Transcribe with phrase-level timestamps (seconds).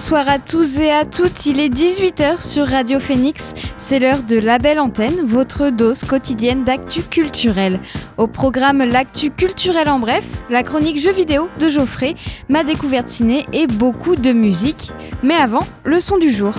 [0.00, 4.38] Bonsoir à tous et à toutes, il est 18h sur Radio Phoenix, c'est l'heure de
[4.38, 7.78] La Belle Antenne, votre dose quotidienne d'actu culturel.
[8.16, 12.14] Au programme L'actu culturel en bref, la chronique jeux vidéo de Geoffrey,
[12.48, 14.90] ma découverte ciné et beaucoup de musique.
[15.22, 16.54] Mais avant, le son du jour.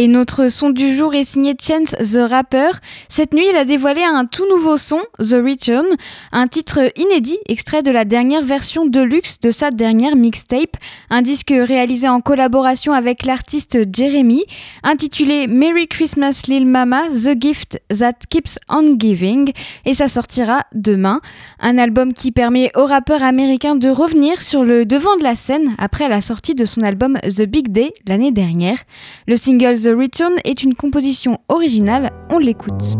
[0.00, 2.70] Et notre son du jour est signé Chance the Rapper.
[3.08, 5.84] Cette nuit, il a dévoilé un tout nouveau son, The Return,
[6.30, 10.76] un titre inédit extrait de la dernière version deluxe de sa dernière mixtape,
[11.10, 14.44] un disque réalisé en collaboration avec l'artiste Jeremy,
[14.84, 19.50] intitulé Merry Christmas Lil Mama, The Gift That Keeps On Giving,
[19.84, 21.20] et ça sortira demain.
[21.58, 25.74] Un album qui permet au rappeur américain de revenir sur le devant de la scène
[25.76, 28.78] après la sortie de son album The Big Day l'année dernière.
[29.26, 32.96] Le single The Return est une composition originale, on l'écoute.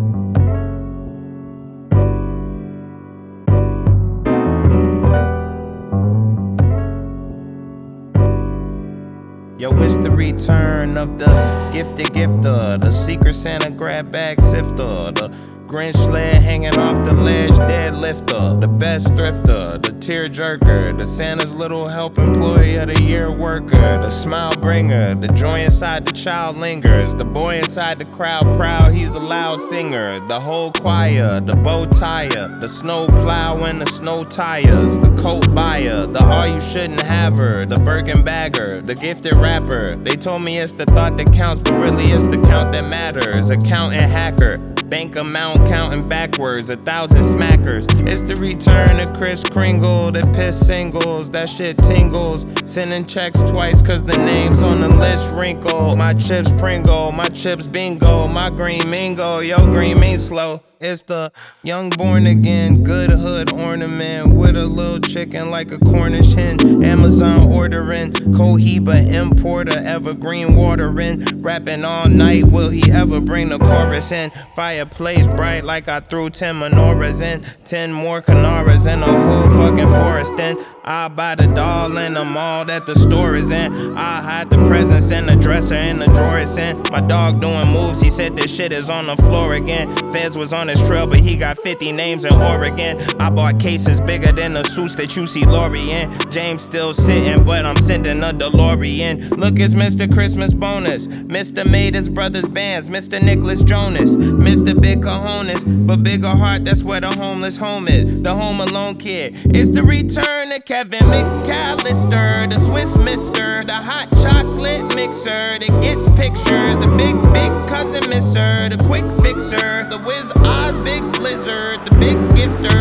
[9.59, 11.27] Yo, it's the return of the
[11.72, 15.31] gifted gifter, the secret Santa grab bag sifter, the
[15.69, 21.07] Grinch sled hanging off the ledge, dead deadlifter, the best thrifter, the tear jerker, the
[21.07, 26.13] Santa's little help employee of the year worker, the smile bringer, the joy inside the
[26.13, 31.39] child lingers, the boy inside the crowd proud, he's a loud singer, the whole choir,
[31.39, 36.47] the bow tire, the snow plow and the snow tires, the coat buyer, the all
[36.47, 39.97] you shouldn't have her, the Birkin bagger, the gifted rapper.
[39.97, 43.51] They told me it's the thought that counts, but really it's the count that matters.
[43.51, 44.78] Accountant hacker.
[44.88, 47.87] Bank amount counting backwards, a thousand smackers.
[48.09, 52.47] It's the return of Chris Kringle, the piss singles, that shit tingles.
[52.65, 55.94] Sending checks twice, cause the name's on the list wrinkle.
[55.94, 60.62] My chips Pringle, my chips bingo, my green mingo, yo green mean slow.
[60.81, 61.33] It's the
[61.65, 66.84] young born again, good hood ornament with a little chicken like a Cornish hen.
[66.84, 71.25] Amazon ordering, Cohiba importer, evergreen watering.
[71.43, 74.31] Rapping all night, will he ever bring the chorus in?
[74.55, 77.43] Fireplace bright like I threw 10 menorahs in.
[77.65, 80.65] 10 more Canaras and a whole fucking forest in.
[80.84, 83.72] I buy the doll in the mall that the store is in.
[83.97, 86.83] I hide the presents in the dresser in the drawer it's in.
[86.91, 89.95] My dog doing moves, he said this shit is on the floor again.
[90.12, 92.99] Feds was on his trail, but he got 50 names in Oregon.
[93.19, 96.11] I bought cases bigger than the suits that you see Lori in.
[96.31, 99.37] James still sitting, but I'm sending a DeLorean.
[99.37, 100.12] Look, it's Mr.
[100.12, 101.07] Christmas bonus.
[101.07, 101.69] Mr.
[101.69, 102.89] made his brother's bands.
[102.89, 103.23] Mr.
[103.23, 104.17] Nicholas Jonas.
[104.17, 104.81] Mr.
[104.81, 108.23] Big Cojones, but bigger heart, that's where the homeless home is.
[108.23, 109.34] The home alone kid.
[109.55, 116.11] It's the return of Kevin McAllister, the Swiss mister, the hot chocolate mixer that gets
[116.12, 118.69] pictures, a big, big cousin mister.
[118.69, 122.78] the quick fixer, the Wiz Oz big blizzard, the big gifter.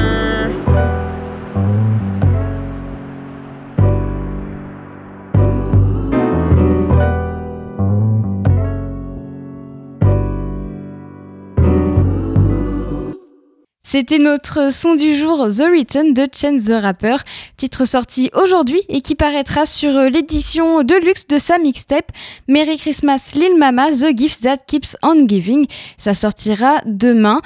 [13.90, 17.16] C'était notre son du jour The Return de Chance the Rapper,
[17.56, 22.12] titre sorti aujourd'hui et qui paraîtra sur l'édition de luxe de sa mixtape.
[22.50, 25.68] Merry Christmas Lil Mama The Gift That Keeps On Giving.
[25.98, 27.40] Ça sortira demain.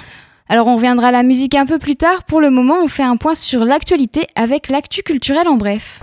[0.50, 2.24] Alors on reviendra à la musique un peu plus tard.
[2.24, 6.00] Pour le moment, on fait un point sur l'actualité avec l'actu culturel en bref.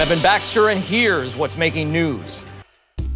[0.00, 0.16] Number one news.
[0.16, 0.16] And here's making news.
[0.16, 2.49] I'm Evan Baxter, and here's here's what's making news.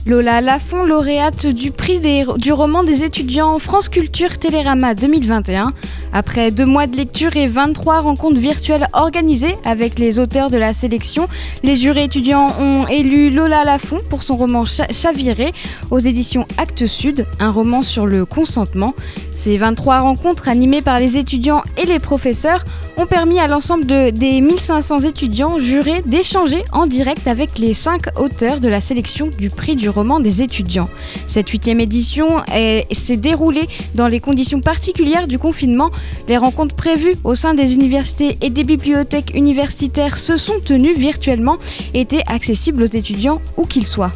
[0.07, 1.99] Lola Lafont, lauréate du prix
[2.37, 5.73] du roman des étudiants France Culture Télérama 2021.
[6.13, 10.75] Après deux mois de lecture et 23 rencontres virtuelles organisées avec les auteurs de la
[10.75, 11.27] sélection,
[11.63, 15.53] les jurés étudiants ont élu Lola Lafont pour son roman Cha- Chaviré
[15.91, 18.93] aux éditions Actes Sud, un roman sur le consentement.
[19.33, 22.65] Ces 23 rencontres animées par les étudiants et les professeurs
[22.97, 28.03] ont permis à l'ensemble de- des 1500 étudiants jurés d'échanger en direct avec les 5
[28.21, 30.89] auteurs de la sélection du prix du roman des étudiants.
[31.27, 35.91] Cette huitième édition est- s'est déroulée dans les conditions particulières du confinement.
[36.29, 41.57] Les rencontres prévues au sein des universités et des bibliothèques universitaires se sont tenues virtuellement
[41.95, 44.13] et étaient accessibles aux étudiants où qu'ils soient.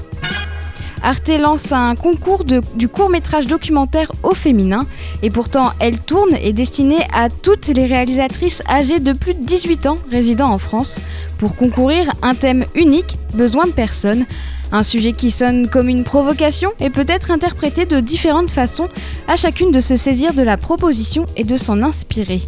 [1.01, 4.81] Arte lance un concours du court-métrage documentaire au féminin.
[5.23, 9.87] Et pourtant, Elle tourne est destinée à toutes les réalisatrices âgées de plus de 18
[9.87, 11.01] ans résidant en France.
[11.39, 14.27] Pour concourir, un thème unique, besoin de personnes.
[14.71, 18.89] Un sujet qui sonne comme une provocation et peut être interprété de différentes façons,
[19.27, 22.43] à chacune de se saisir de la proposition et de s'en inspirer.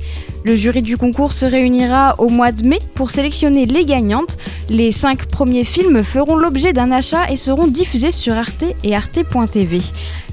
[0.45, 4.39] Le jury du concours se réunira au mois de mai pour sélectionner les gagnantes.
[4.69, 9.81] Les cinq premiers films feront l'objet d'un achat et seront diffusés sur Arte et Arte.tv.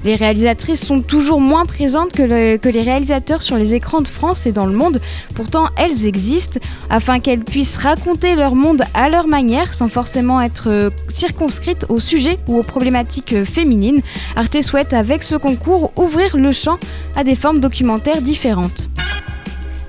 [0.04, 4.52] Les réalisatrices sont toujours moins présentes que, les réalisateurs sur les écrans de France et
[4.52, 5.00] dans le monde.
[5.34, 6.60] Pourtant, elles existent
[6.90, 12.00] afin qu'elles puissent raconter leur monde à leur manière sans forcément être euh, circonscrites au
[12.00, 14.00] sujet ou aux problématiques euh, féminines.
[14.36, 16.78] Arte souhaite avec ce concours ouvrir le champ
[17.16, 18.88] à des formes documentaires différentes.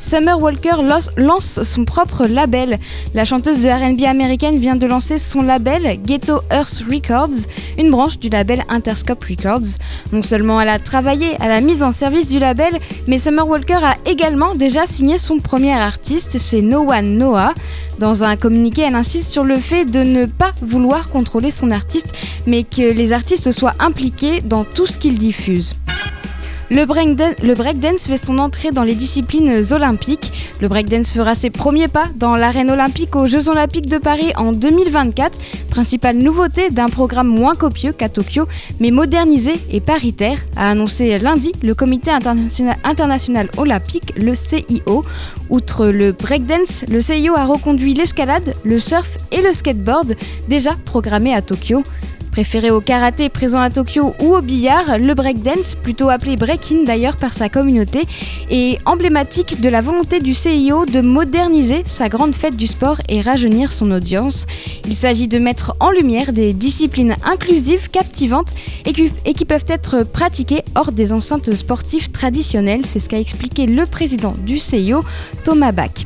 [0.02, 0.76] Summer Walker
[1.18, 2.80] lance son propre label.
[3.14, 7.48] La chanteuse de RB américaine vient de lancer son label Ghetto Earth Records,
[7.78, 9.78] une branche du label Interscope Records.
[10.14, 13.80] Non seulement elle a travaillé à la mise en service du label, mais Summer Walker
[13.84, 17.54] a également déjà signé son premier artiste, c'est No One Noah.
[18.00, 22.14] Dans un communiqué, elle insiste sur le fait de ne pas vouloir contrôler son artiste,
[22.48, 25.74] mais que les artistes soient impliqués dans tout ce qu'ils diffusent.
[26.72, 26.86] Le
[27.56, 30.32] breakdance fait son entrée dans les disciplines olympiques.
[30.62, 34.52] Le breakdance fera ses premiers pas dans l'arène olympique aux Jeux olympiques de Paris en
[34.52, 35.40] 2024.
[35.70, 38.48] Principale nouveauté d'un programme moins copieux qu'à Tokyo,
[38.80, 45.02] mais modernisé et paritaire, a annoncé lundi le Comité international, international olympique, le CIO.
[45.50, 50.16] Outre le breakdance, le CIO a reconduit l'escalade, le surf et le skateboard,
[50.48, 51.82] déjà programmés à Tokyo.
[52.32, 57.18] Préféré au karaté présent à Tokyo ou au billard, le breakdance, plutôt appelé breaking d'ailleurs
[57.18, 58.04] par sa communauté,
[58.50, 63.22] est emblématique de la volonté du CIO de moderniser sa grande fête du sport et
[63.22, 64.46] rajeunir son audience.
[64.86, 68.54] Il s'agit de mettre en lumière des disciplines inclusives, captivantes
[68.86, 72.86] et qui, peuvent être pratiquées hors des enceintes sportives traditionnelles.
[72.86, 75.02] C'est ce qu'a expliqué le président du CIO,
[75.44, 76.06] Thomas Bach.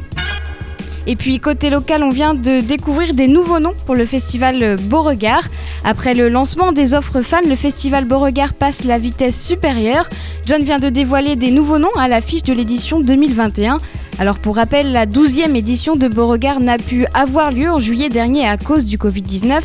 [1.05, 5.43] Et puis côté local, on vient de découvrir des nouveaux noms pour le festival Beauregard.
[5.83, 10.07] Après le lancement des offres fans, le festival Beauregard passe la vitesse supérieure.
[10.45, 13.79] John vient de dévoiler des nouveaux noms à l'affiche de l'édition 2021.
[14.19, 18.47] Alors pour rappel, la 12e édition de Beauregard n'a pu avoir lieu en juillet dernier
[18.47, 19.59] à cause du Covid-19.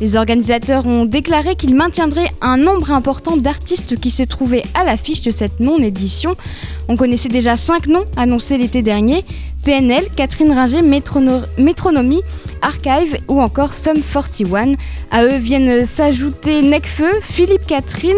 [0.00, 5.20] Les organisateurs ont déclaré qu'ils maintiendraient un nombre important d'artistes qui se trouvaient à l'affiche
[5.20, 6.34] de cette non-édition.
[6.88, 9.24] On connaissait déjà 5 noms annoncés l'été dernier.
[9.64, 12.22] PNL, Catherine Ringer, Métronomie,
[12.62, 14.72] Archive ou encore Sum 41.
[15.10, 18.16] À eux viennent s'ajouter Necfeu, Philippe Catherine,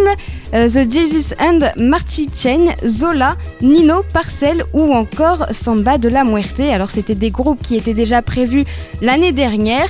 [0.53, 6.61] The Jesus and Marty Chain, Zola, Nino, Parcel ou encore Samba de la Muerte.
[6.61, 8.65] Alors c'était des groupes qui étaient déjà prévus
[9.01, 9.89] l'année dernière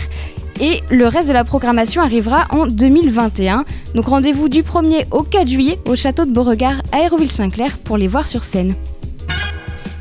[0.60, 3.64] et le reste de la programmation arrivera en 2021.
[3.96, 8.06] Donc rendez-vous du 1er au 4 juillet au château de Beauregard à Aéroville-Saint-Clair pour les
[8.06, 8.76] voir sur scène.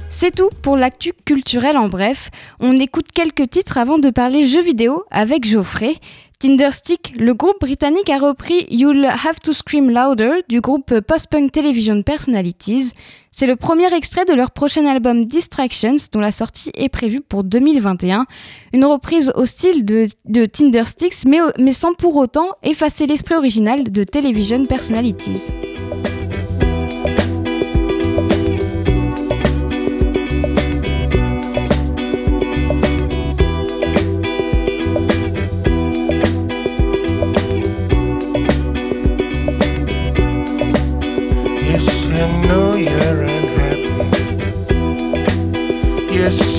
[0.10, 2.30] C'est tout pour l'actu culturel en bref.
[2.60, 5.96] On écoute quelques titres avant de parler jeux vidéo avec Geoffrey.
[6.42, 12.02] Tinderstick, le groupe britannique a repris You'll Have to Scream Louder du groupe Post-Punk Television
[12.02, 12.94] Personalities.
[13.32, 17.44] C'est le premier extrait de leur prochain album Distractions dont la sortie est prévue pour
[17.44, 18.26] 2021.
[18.74, 21.26] Une reprise au style de, de Tindersticks
[21.60, 25.52] mais sans pour autant effacer l'esprit original de Television Personalities.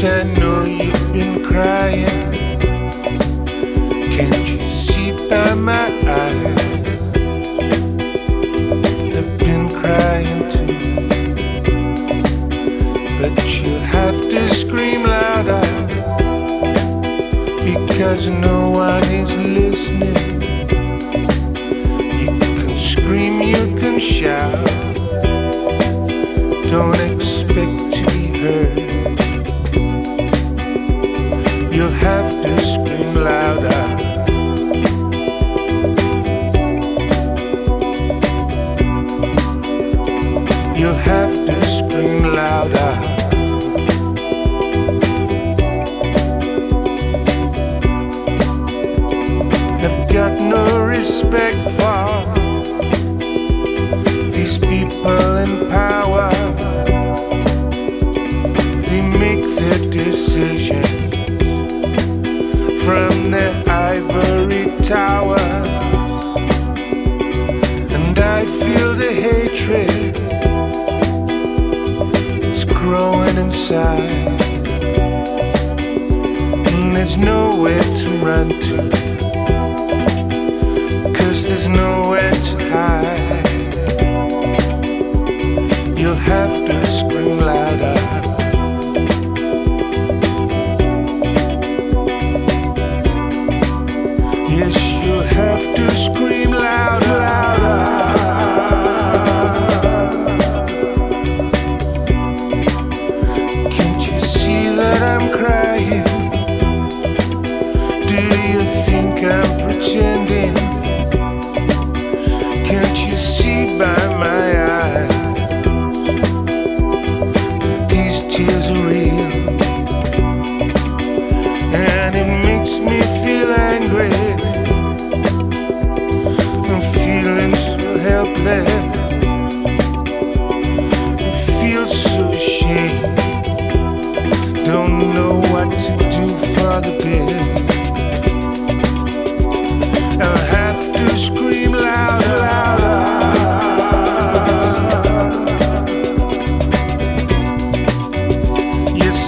[0.05, 2.33] I know you've been crying.
[4.17, 6.87] Can't you see by my eyes?
[9.17, 10.67] I've been crying too.
[13.21, 15.63] But you'll have to scream louder.
[17.63, 20.43] Because no one is listening.
[22.19, 24.67] You can scream, you can shout.
[26.73, 28.92] Don't expect to be heard
[32.03, 32.42] have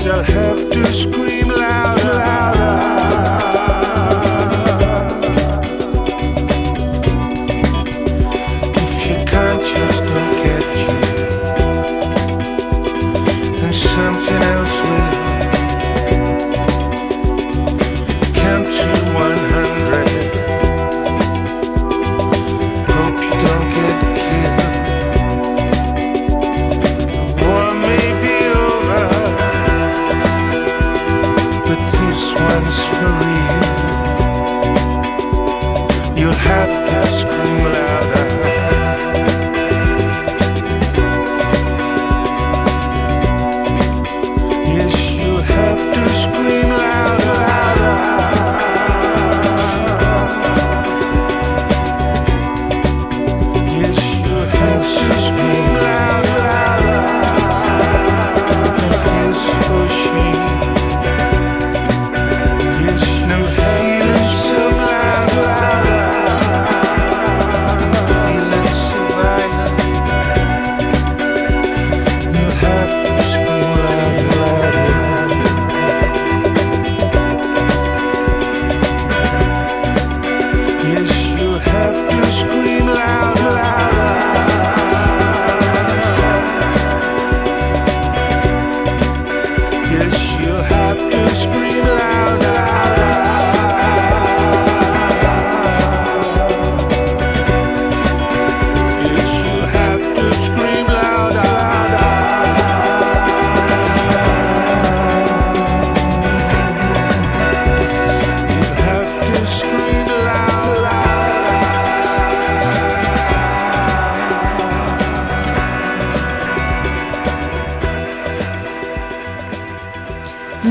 [0.04, 1.23] shall have to scream.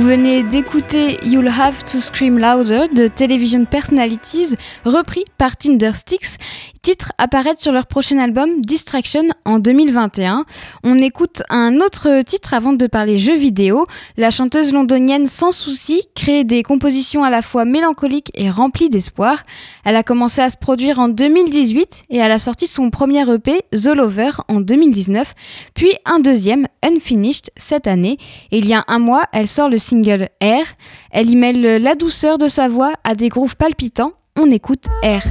[0.03, 6.35] Vous venez d'écouter You'll Have to Scream Louder de Television Personalities, repris par Tindersticks
[6.83, 10.45] titres apparaître sur leur prochain album Distraction en 2021.
[10.83, 13.85] On écoute un autre titre avant de parler jeux vidéo.
[14.17, 19.41] La chanteuse londonienne Sans Souci crée des compositions à la fois mélancoliques et remplies d'espoir.
[19.85, 23.61] Elle a commencé à se produire en 2018 et elle a sorti son premier EP
[23.71, 25.33] The Lover en 2019,
[25.73, 28.17] puis un deuxième Unfinished cette année.
[28.51, 30.65] Et il y a un mois, elle sort le single Air.
[31.11, 34.11] Elle y mêle la douceur de sa voix à des grooves palpitants.
[34.37, 35.23] On écoute Air.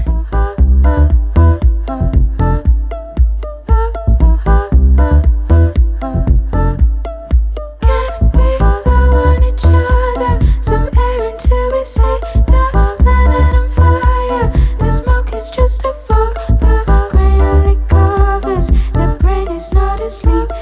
[20.13, 20.62] sleep.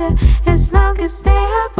[0.00, 0.16] together
[0.46, 1.79] as long as they have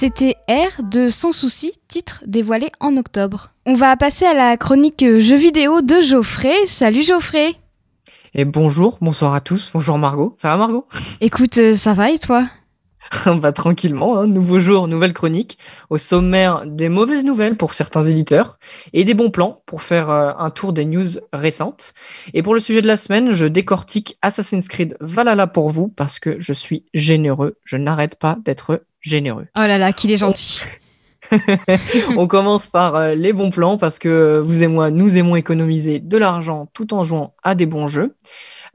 [0.00, 3.48] C'était R de Sans Souci, titre dévoilé en octobre.
[3.66, 6.54] On va passer à la chronique jeux vidéo de Geoffrey.
[6.66, 7.54] Salut Geoffrey
[8.32, 9.70] Et bonjour, bonsoir à tous.
[9.74, 10.38] Bonjour Margot.
[10.40, 10.86] Ça va Margot?
[11.20, 12.46] Écoute, euh, ça va et toi?
[13.26, 14.26] On va tranquillement, hein.
[14.26, 15.58] nouveau jour, nouvelle chronique.
[15.88, 18.58] Au sommaire, des mauvaises nouvelles pour certains éditeurs
[18.92, 21.92] et des bons plans pour faire euh, un tour des news récentes.
[22.34, 26.18] Et pour le sujet de la semaine, je décortique Assassin's Creed Valhalla pour vous parce
[26.18, 27.56] que je suis généreux.
[27.64, 29.46] Je n'arrête pas d'être généreux.
[29.56, 30.60] Oh là là, qu'il est gentil.
[32.16, 35.98] On commence par euh, les bons plans parce que vous et moi, nous aimons économiser
[35.98, 38.14] de l'argent tout en jouant à des bons jeux.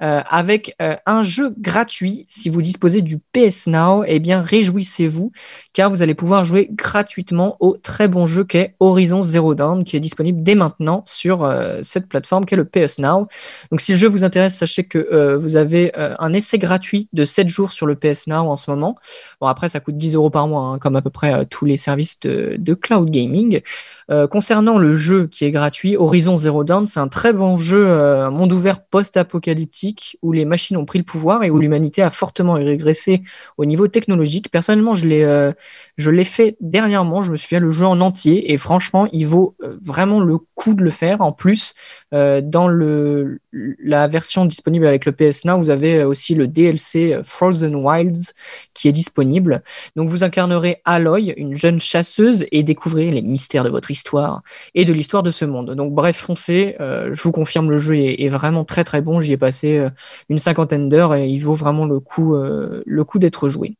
[0.01, 2.25] Euh, avec euh, un jeu gratuit.
[2.27, 5.31] Si vous disposez du PS Now, eh bien réjouissez-vous
[5.71, 9.95] car vous allez pouvoir jouer gratuitement au très bon jeu qu'est Horizon Zero Dawn qui
[9.95, 13.27] est disponible dès maintenant sur euh, cette plateforme qu'est le PS Now.
[13.71, 17.47] Donc si le jeu vous intéresse, sachez que vous avez un essai gratuit de 7
[17.47, 18.95] jours sur le PS Now en ce moment.
[19.39, 21.77] Bon après ça coûte 10 euros par mois hein, comme à peu près tous les
[21.77, 23.61] services de, de cloud gaming.
[24.11, 27.87] Euh, concernant le jeu qui est gratuit, Horizon Zero Dawn, c'est un très bon jeu,
[27.87, 32.11] euh, monde ouvert post-apocalyptique où les machines ont pris le pouvoir et où l'humanité a
[32.11, 33.23] fortement régressé
[33.57, 34.51] au niveau technologique.
[34.51, 35.51] Personnellement, je l'ai, euh,
[35.97, 37.23] je l'ai fait dernièrement.
[37.23, 40.75] Je me suis fait le jeu en entier et franchement, il vaut vraiment le coup
[40.75, 41.21] de le faire.
[41.21, 41.73] En plus,
[42.11, 43.39] dans le,
[43.79, 48.33] la version disponible avec le PS vous avez aussi le DLC Frozen Wilds
[48.73, 49.63] qui est disponible.
[49.95, 54.41] Donc, vous incarnerez Aloy, une jeune chasseuse, et découvrirez les mystères de votre histoire
[54.73, 55.71] et de l'histoire de ce monde.
[55.75, 59.19] Donc bref, foncez, euh, je vous confirme, le jeu est, vraiment très très bon.
[59.21, 59.89] J'y ai passé euh,
[60.29, 63.77] une cinquantaine d'heures et il vaut vraiment le coup, euh, coup d'être joué.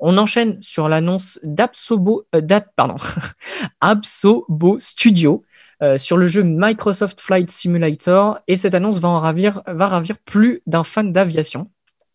[0.00, 2.26] On enchaîne sur l'annonce d'Absobo,
[3.80, 4.78] Absobo
[5.80, 5.98] Studio.
[5.98, 10.62] sur le jeu Microsoft Flight Simulator et cette annonce va en ravir, va ravir plus
[10.66, 11.70] d'un fan d'aviation.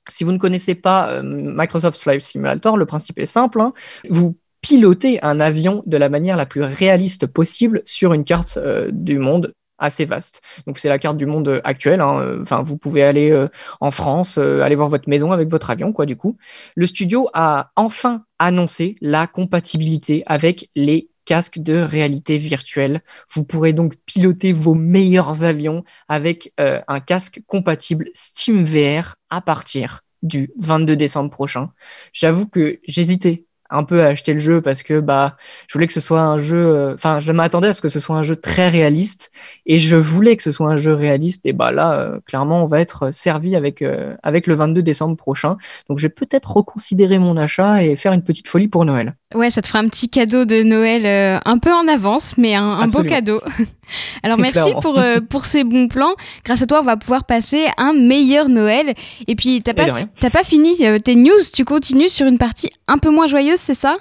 [0.08, 3.62] Si vous ne connaissez pas Microsoft Flight Simulator, le principe est simple.
[3.62, 3.74] Hein.
[4.10, 8.90] Vous piloter un avion de la manière la plus réaliste possible sur une carte euh,
[8.92, 10.42] du monde assez vaste.
[10.68, 12.02] Donc c'est la carte du monde actuelle.
[12.02, 12.40] Hein.
[12.42, 13.48] Enfin, vous pouvez aller euh,
[13.80, 16.06] en France, euh, aller voir votre maison avec votre avion, quoi.
[16.06, 16.38] Du coup,
[16.76, 23.04] le studio a enfin annoncé la compatibilité avec les casques de réalité virtuelle.
[23.30, 30.52] Vous pourrez donc piloter vos meilleurs avions avec un casque compatible SteamVR à partir du
[30.58, 31.70] 22 décembre prochain.
[32.14, 35.36] J'avoue que j'hésitais un peu à acheter le jeu parce que bah
[35.68, 38.00] je voulais que ce soit un jeu euh, enfin je m'attendais à ce que ce
[38.00, 39.32] soit un jeu très réaliste
[39.66, 42.66] et je voulais que ce soit un jeu réaliste et bah là euh, clairement on
[42.66, 47.20] va être servi avec euh, avec le 22 décembre prochain donc je vais peut-être reconsidérer
[47.20, 49.16] mon achat et faire une petite folie pour Noël.
[49.36, 52.64] Ouais, ça te fera un petit cadeau de Noël un peu en avance mais un,
[52.64, 53.42] un beau cadeau.
[54.24, 56.16] Alors merci pour, euh, pour ces bons plans.
[56.44, 58.94] Grâce à toi, on va pouvoir passer un meilleur Noël.
[59.28, 59.88] Et puis, t'as pas,
[60.30, 63.76] pas fini euh, tes news, tu continues sur une partie un peu moins joyeuse, c'est
[63.76, 63.98] ça?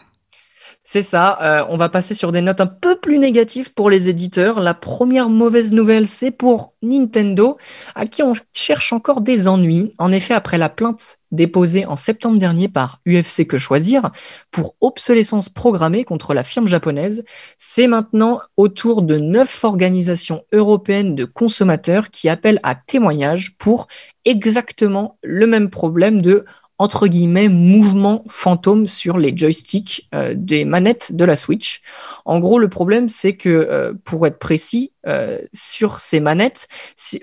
[0.90, 4.08] C'est ça, euh, on va passer sur des notes un peu plus négatives pour les
[4.08, 4.58] éditeurs.
[4.58, 7.58] La première mauvaise nouvelle, c'est pour Nintendo,
[7.94, 9.92] à qui on cherche encore des ennuis.
[9.98, 14.12] En effet, après la plainte déposée en septembre dernier par UFC Que Choisir
[14.50, 17.22] pour obsolescence programmée contre la firme japonaise,
[17.58, 23.88] c'est maintenant autour de neuf organisations européennes de consommateurs qui appellent à témoignage pour
[24.24, 26.46] exactement le même problème de
[26.78, 31.82] entre guillemets mouvement fantôme sur les joysticks euh, des manettes de la Switch.
[32.24, 36.68] En gros, le problème c'est que euh, pour être précis, euh, sur ces manettes,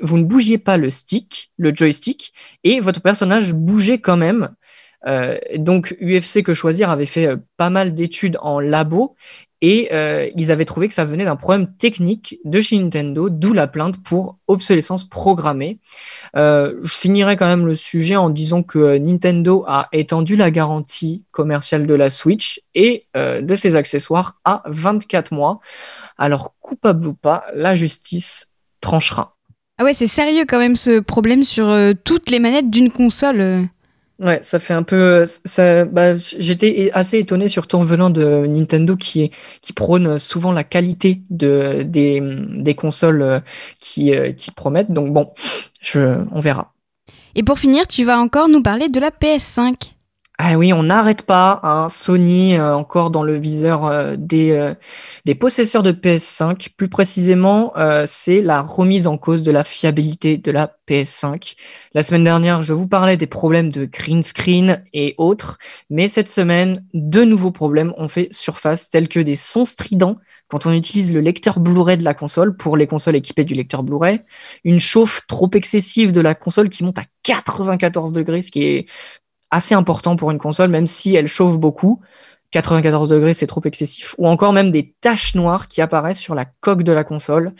[0.01, 4.49] vous ne bougiez pas le stick, le joystick, et votre personnage bougeait quand même.
[5.57, 9.15] Donc UFC que choisir avait fait pas mal d'études en labo
[9.61, 13.53] et euh, ils avaient trouvé que ça venait d'un problème technique de chez Nintendo, d'où
[13.53, 15.79] la plainte pour obsolescence programmée.
[16.35, 21.25] Euh, je finirai quand même le sujet en disant que Nintendo a étendu la garantie
[21.31, 25.59] commerciale de la Switch et euh, de ses accessoires à 24 mois.
[26.17, 29.35] Alors, coupable ou pas, la justice tranchera.
[29.77, 33.67] Ah ouais, c'est sérieux quand même ce problème sur toutes les manettes d'une console.
[34.19, 35.25] Ouais, ça fait un peu.
[35.43, 40.63] Ça, bah, j'étais assez étonné, surtout en venant de Nintendo, qui, qui prône souvent la
[40.63, 43.39] qualité de, des, des consoles euh,
[43.79, 44.91] qui, euh, qui promettent.
[44.91, 45.31] Donc bon,
[45.81, 46.73] je, on verra.
[47.35, 49.94] Et pour finir, tu vas encore nous parler de la PS5.
[50.37, 51.61] Ah oui, on n'arrête pas.
[51.63, 51.87] Hein.
[51.87, 54.73] Sony euh, encore dans le viseur euh, des, euh,
[55.23, 56.69] des possesseurs de PS5.
[56.75, 57.73] Plus précisément,
[58.05, 61.55] c'est la remise en cause de la fiabilité de la PS5.
[61.93, 65.57] La semaine dernière, je vous parlais des problèmes de green screen et autres,
[65.89, 70.17] mais cette semaine, de nouveaux problèmes ont fait surface, tels que des sons stridents
[70.47, 73.83] quand on utilise le lecteur Blu-ray de la console pour les consoles équipées du lecteur
[73.83, 74.21] Blu-ray,
[74.63, 78.85] une chauffe trop excessive de la console qui monte à 94 degrés, ce qui est
[79.55, 82.01] assez important pour une console, même si elle chauffe beaucoup.
[82.51, 84.15] 94 degrés, c'est trop excessif.
[84.17, 87.53] Ou encore même des taches noires qui apparaissent sur la coque de la console.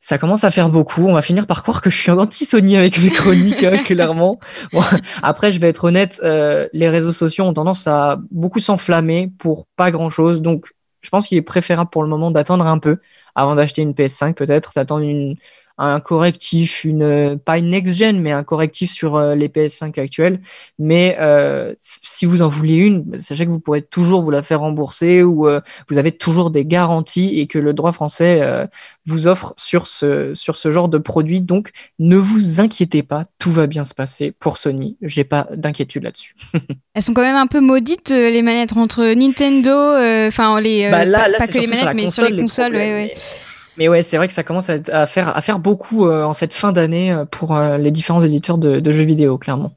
[0.00, 1.06] Ça commence à faire beaucoup.
[1.06, 4.40] On va finir par croire que je suis anti-Sony avec mes chroniques, hein, clairement.
[4.72, 4.82] Bon,
[5.22, 9.66] après, je vais être honnête, euh, les réseaux sociaux ont tendance à beaucoup s'enflammer pour
[9.76, 10.42] pas grand-chose.
[10.42, 10.66] Donc,
[11.02, 12.98] je pense qu'il est préférable pour le moment d'attendre un peu
[13.34, 15.36] avant d'acheter une PS5, peut-être, d'attendre une,
[15.84, 20.40] un correctif, une pas une next-gen, mais un correctif sur euh, les PS5 actuels.
[20.78, 24.60] Mais euh, si vous en voulez une, sachez que vous pourrez toujours vous la faire
[24.60, 28.64] rembourser ou euh, vous avez toujours des garanties et que le droit français euh,
[29.06, 31.40] vous offre sur ce, sur ce genre de produit.
[31.40, 34.96] Donc, ne vous inquiétez pas, tout va bien se passer pour Sony.
[35.02, 36.36] J'ai pas d'inquiétude là-dessus.
[36.94, 40.88] Elles sont quand même un peu maudites, les manettes entre Nintendo, enfin les.
[40.90, 43.08] Bah là, pas, là, pas c'est que les manettes, mais sur les console, consoles, ouais,
[43.08, 43.14] problèmes, ouais.
[43.16, 46.54] Mais ouais, c'est vrai que ça commence à, faire, à faire beaucoup euh, en cette
[46.54, 49.72] fin d'année euh, pour euh, les différents éditeurs de jeux vidéo, clairement.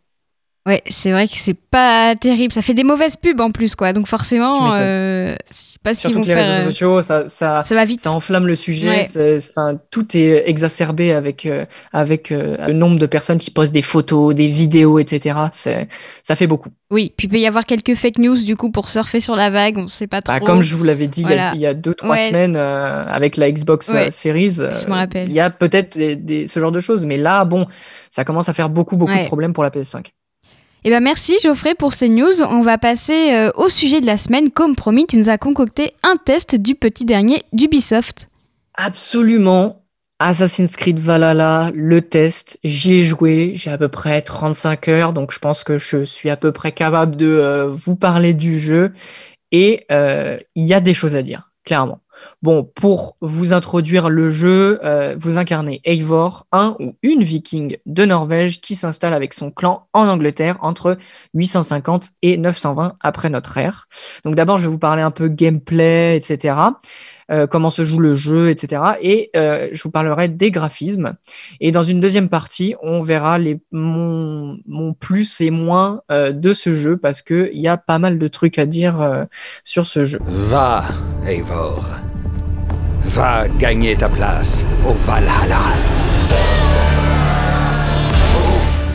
[0.68, 2.52] Ouais, c'est vrai que c'est pas terrible.
[2.52, 3.94] Ça fait des mauvaises pubs en plus, quoi.
[3.94, 6.44] Donc forcément, euh, je sais pas Surtout vont que les faire.
[6.44, 8.02] réseaux euh, sociaux, ça, ça, Ça va vite.
[8.02, 9.06] ça enflamme le sujet.
[9.16, 9.76] Ouais.
[9.92, 14.34] tout est exacerbé avec, euh, avec euh, le nombre de personnes qui postent des photos,
[14.34, 15.38] des vidéos, etc.
[15.52, 15.88] C'est,
[16.24, 16.70] ça fait beaucoup.
[16.90, 19.52] Oui, puis il peut y avoir quelques fake news du coup pour surfer sur la
[19.52, 19.78] vague.
[19.78, 20.34] On sait pas trop.
[20.34, 21.52] Bah, comme je vous l'avais dit il y a- Voilà.
[21.54, 22.28] il y a deux, trois Ouais.
[22.30, 24.10] semaines avec la Xbox Ouais.
[24.10, 25.28] Series, Je me rappelle.
[25.30, 27.06] il y a peut-être des, des- ce genre de choses.
[27.06, 27.68] Mais là, bon,
[28.10, 30.08] ça commence à faire beaucoup, beaucoup de problèmes pour la PS5.
[30.88, 32.44] Eh ben merci Geoffrey pour ces news.
[32.44, 34.52] On va passer euh, au sujet de la semaine.
[34.52, 38.30] Comme promis, tu nous as concocté un test du petit dernier d'Ubisoft.
[38.76, 39.82] Absolument.
[40.20, 45.34] Assassin's Creed Valhalla, le test, j'y ai joué, j'ai à peu près 35 heures, donc
[45.34, 48.94] je pense que je suis à peu près capable de euh, vous parler du jeu.
[49.52, 52.00] Et euh, il y a des choses à dire, clairement.
[52.42, 58.06] Bon, pour vous introduire le jeu, euh, vous incarnez Eivor, un ou une viking de
[58.06, 60.98] Norvège qui s'installe avec son clan en Angleterre entre
[61.34, 63.88] 850 et 920 après notre ère.
[64.24, 66.56] Donc d'abord, je vais vous parler un peu gameplay, etc
[67.32, 68.82] euh, comment se joue le jeu, etc.
[69.02, 71.16] Et euh, je vous parlerai des graphismes.
[71.60, 74.60] Et dans une deuxième partie, on verra les, mon,
[75.00, 78.60] plus et moins euh, de ce jeu parce qu'il y a pas mal de trucs
[78.60, 79.26] à dire
[79.64, 80.20] sur ce jeu.
[80.26, 80.84] Va,
[81.28, 81.86] Eivor.
[83.04, 85.62] Va gagner ta place au Valhalla.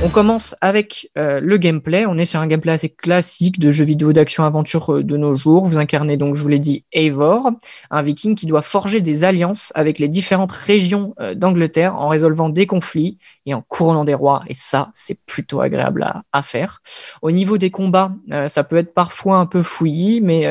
[0.02, 2.06] On commence avec euh, le gameplay.
[2.06, 5.66] On est sur un gameplay assez classique de jeux vidéo d'action-aventure euh, de nos jours.
[5.66, 7.50] Vous incarnez donc, je vous l'ai dit, Eivor,
[7.90, 12.48] un viking qui doit forger des alliances avec les différentes régions euh, d'Angleterre en résolvant
[12.48, 14.42] des conflits et en couronnant des rois.
[14.48, 16.80] Et ça, c'est plutôt agréable à, faire.
[17.20, 18.12] Au niveau des combats,
[18.48, 20.46] ça peut être parfois un peu fouillis, mais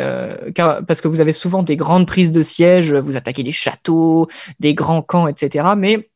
[0.53, 4.27] car- parce que vous avez souvent des grandes prises de siège, vous attaquez des châteaux,
[4.59, 5.69] des grands camps, etc.
[5.77, 6.09] Mais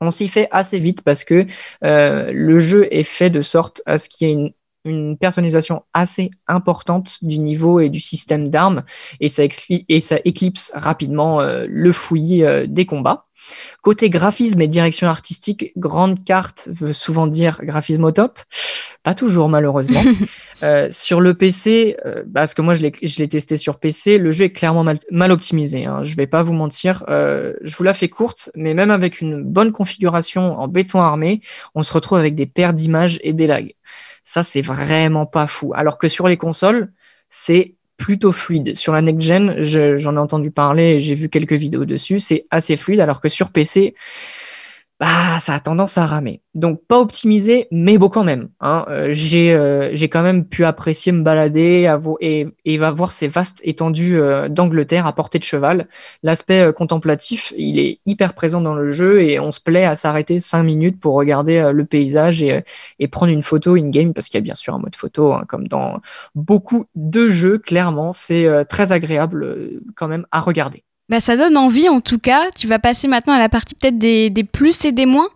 [0.00, 1.46] on s'y fait assez vite parce que
[1.84, 6.30] euh, le jeu est fait de sorte à ce qu'il y ait une, personnalisation assez
[6.46, 8.82] importante du niveau et du système d'armes
[9.20, 13.26] et ça, expli- et ça éclipse rapidement euh, le fouillis euh, des combats.
[13.82, 18.38] Côté graphisme et direction artistique, grande carte veut souvent dire graphisme au top.
[19.02, 20.02] Pas toujours, malheureusement.
[20.62, 24.18] Euh, sur le PC, euh, parce que moi je l'ai je l'ai testé sur PC,
[24.18, 25.86] le jeu est clairement mal, mal optimisé.
[25.86, 27.02] Hein, je vais pas vous mentir.
[27.08, 31.40] Euh, je vous la fais courte, mais même avec une bonne configuration en béton armé,
[31.74, 33.72] on se retrouve avec des paires d'images et des lags.
[34.22, 35.72] Ça, c'est vraiment pas fou.
[35.74, 36.92] Alors que sur les consoles,
[37.30, 38.76] c'est plutôt fluide.
[38.76, 42.18] Sur la next gen, je- j'en ai entendu parler, et j'ai vu quelques vidéos dessus,
[42.18, 43.94] c'est assez fluide, alors que sur PC,
[45.00, 46.42] bah, ça a tendance à ramer.
[46.54, 48.50] Donc pas optimisé, mais beau quand même.
[48.60, 48.84] Hein.
[48.88, 53.26] Euh, j'ai euh, j'ai quand même pu apprécier me balader et, et va voir ces
[53.26, 55.88] vastes étendues euh, d'Angleterre à portée de cheval.
[56.22, 60.38] L'aspect contemplatif, il est hyper présent dans le jeu et on se plaît à s'arrêter
[60.38, 62.62] cinq minutes pour regarder le paysage et,
[62.98, 65.44] et prendre une photo in-game parce qu'il y a bien sûr un mode photo, hein,
[65.48, 66.00] comme dans
[66.34, 68.12] beaucoup de jeux, clairement.
[68.12, 70.84] C'est très agréable quand même à regarder.
[71.10, 72.52] Bah ça donne envie en tout cas.
[72.56, 75.28] Tu vas passer maintenant à la partie peut-être des, plus et des moins.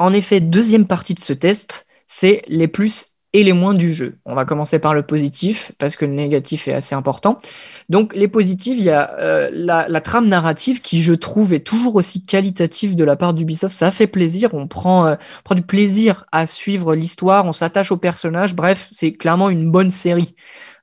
[0.00, 4.18] En effet, deuxième partie de ce test, c'est les plus et les moins du jeu.
[4.24, 7.38] On va commencer par le positif, parce que le négatif est assez important.
[7.88, 11.94] Donc les positifs, il y a euh, la, trame narrative qui, je trouve, est toujours
[11.94, 13.76] aussi qualitative de la part d'Ubisoft.
[13.76, 15.14] Ça fait plaisir, on prend, euh,
[15.44, 18.56] prend du plaisir à suivre l'histoire, on s'attache aux personnages.
[18.56, 20.34] Bref, c'est clairement une bonne série.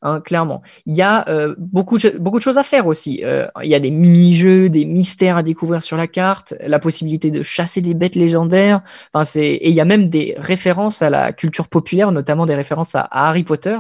[0.06, 0.62] Hein, clairement.
[0.86, 3.22] Il y a euh, beaucoup, de, beaucoup de choses à faire aussi.
[3.24, 7.32] Euh, il y a des mini-jeux, des mystères à découvrir sur la carte, la possibilité
[7.32, 8.82] de chasser des bêtes légendaires.
[9.14, 12.54] Enfin, c'est et il y a même des références à la culture populaire, notamment des
[12.54, 13.78] références à, Harry Potter.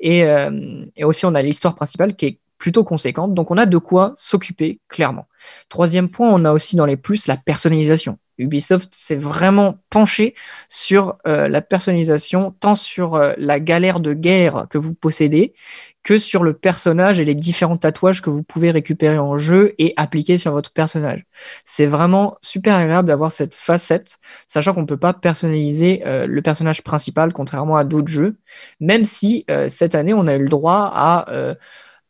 [0.00, 3.32] Et, euh, et aussi, on a l'histoire principale qui est plutôt conséquente.
[3.32, 5.28] Donc, on a de quoi s'occuper clairement.
[5.68, 8.18] Troisième point, on a aussi dans les plus la personnalisation.
[8.42, 10.34] Ubisoft s'est vraiment penché
[10.68, 15.54] sur euh, la personnalisation, tant sur euh, la galère de guerre que vous possédez,
[16.02, 19.94] que sur le personnage et les différents tatouages que vous pouvez récupérer en jeu et
[19.96, 21.24] appliquer sur votre personnage.
[21.64, 26.42] C'est vraiment super agréable d'avoir cette facette, sachant qu'on ne peut pas personnaliser euh, le
[26.42, 28.36] personnage principal, contrairement à d'autres jeux,
[28.80, 31.26] même si cette année, on a eu le droit à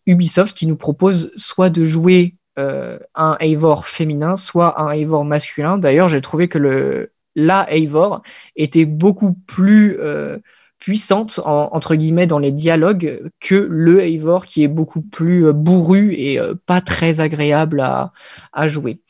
[0.07, 5.79] Ubisoft qui nous propose soit de jouer euh, un Eivor féminin, soit un Eivor masculin.
[5.79, 8.23] D'ailleurs, j'ai trouvé que le, la Eivor
[8.57, 10.38] était beaucoup plus euh,
[10.79, 15.53] puissante, en- entre guillemets, dans les dialogues que le Eivor qui est beaucoup plus euh,
[15.53, 18.12] bourru et pas très agréable à,
[18.53, 19.01] à jouer.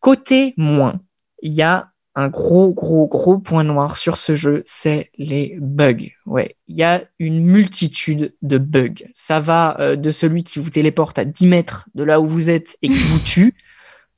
[0.00, 1.00] Côté moins,
[1.42, 6.10] il y a un gros, gros, gros point noir sur ce jeu, c'est les bugs.
[6.26, 9.06] Ouais, il y a une multitude de bugs.
[9.14, 12.50] Ça va euh, de celui qui vous téléporte à 10 mètres de là où vous
[12.50, 13.54] êtes et qui vous tue.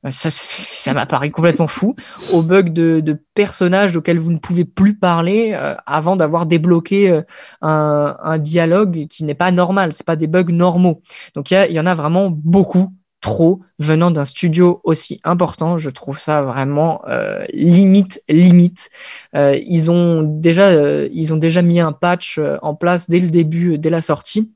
[0.05, 1.95] Euh, Ça, ça m'apparaît complètement fou.
[2.33, 7.23] Au bug de, de personnages auxquels vous ne pouvez plus parler euh, avant d'avoir débloqué
[7.61, 9.93] un, dialogue qui n'est pas normal.
[9.93, 11.03] C'est pas des bugs normaux.
[11.35, 15.79] Donc il y en a vraiment beaucoup trop venant d'un studio aussi important.
[15.79, 18.91] Je trouve ça vraiment euh, limite, limite.
[19.35, 23.31] Euh, ils ont déjà, euh, ils ont déjà mis un patch en place dès le
[23.31, 24.53] début, dès la sortie,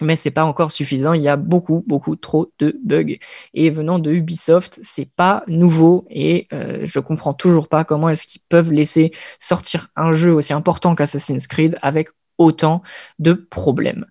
[0.00, 1.14] mais c'est pas encore suffisant.
[1.14, 3.16] Il y a beaucoup, beaucoup trop de bugs.
[3.54, 8.42] Et venant de Ubisoft, c'est pas nouveau et je comprends toujours pas comment est-ce qu'ils
[8.48, 12.10] peuvent laisser sortir un jeu aussi important qu'Assassin's Creed avec
[12.42, 12.82] autant
[13.18, 14.04] de problèmes.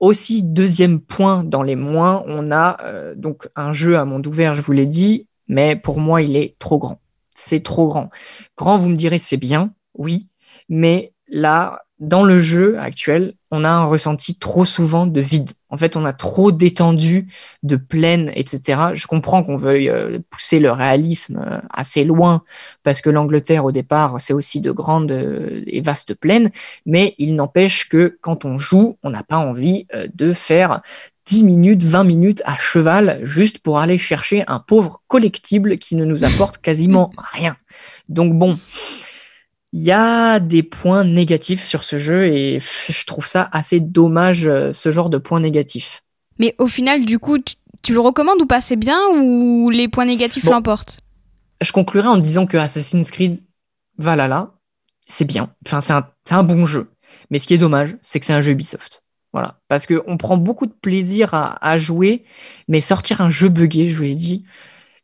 [0.00, 4.54] Aussi, deuxième point dans les moins, on a euh, donc un jeu à monde ouvert,
[4.54, 7.00] je vous l'ai dit, mais pour moi, il est trop grand.
[7.34, 8.10] C'est trop grand.
[8.56, 10.28] Grand, vous me direz, c'est bien, oui,
[10.68, 15.50] mais là, dans le jeu actuel, on a un ressenti trop souvent de vide.
[15.68, 17.26] En fait, on a trop d'étendue,
[17.62, 18.80] de plaine, etc.
[18.94, 22.42] Je comprends qu'on veuille euh, pousser le réalisme euh, assez loin,
[22.84, 26.50] parce que l'Angleterre, au départ, c'est aussi de grandes euh, et vastes plaines,
[26.86, 30.82] mais il n'empêche que quand on joue, on n'a pas envie de faire
[31.26, 36.04] 10 minutes, 20 minutes à cheval juste pour aller chercher un pauvre collectible qui ne
[36.04, 37.56] nous apporte quasiment rien.
[38.08, 38.58] Donc bon,
[39.72, 44.46] il y a des points négatifs sur ce jeu et je trouve ça assez dommage,
[44.46, 46.02] euh, ce genre de points négatifs.
[46.38, 48.60] Mais au final, du coup, tu, tu le recommandes ou pas?
[48.60, 50.52] C'est bien ou les points négatifs Bon.
[50.52, 50.98] l'emportent?
[51.60, 53.38] Je conclurai en disant que Assassin's Creed
[53.98, 54.54] Valhalla,
[55.06, 55.52] c'est bien.
[55.66, 56.90] Enfin, c'est un, c'est un bon jeu.
[57.30, 59.02] Mais ce qui est dommage, c'est que c'est un jeu Ubisoft.
[59.32, 59.60] Voilà.
[59.68, 62.24] Parce qu'on prend beaucoup de plaisir à, à jouer,
[62.68, 64.44] mais sortir un jeu buggé, je vous l'ai dit,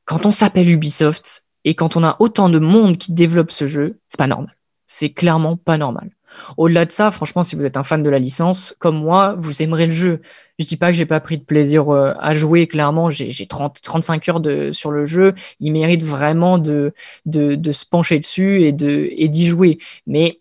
[0.05, 3.99] quand on s'appelle Ubisoft et quand on a autant de monde qui développe ce jeu,
[4.09, 4.57] c'est pas normal.
[4.87, 6.11] C'est clairement pas normal.
[6.57, 9.63] Au-delà de ça, franchement, si vous êtes un fan de la licence, comme moi, vous
[9.63, 10.21] aimerez le jeu.
[10.59, 13.47] Je dis pas que j'ai pas pris de plaisir euh, à jouer, clairement, j'ai j'ai
[13.47, 15.35] 30, 35 heures sur le jeu.
[15.61, 16.93] Il mérite vraiment de,
[17.27, 19.79] se pencher dessus et d'y jouer.
[20.07, 20.41] Mais